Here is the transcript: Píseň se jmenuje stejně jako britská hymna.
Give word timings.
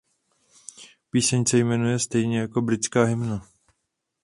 Píseň 1.09 1.45
se 1.45 1.57
jmenuje 1.57 1.99
stejně 1.99 2.39
jako 2.39 2.61
britská 2.61 3.03
hymna. 3.03 3.47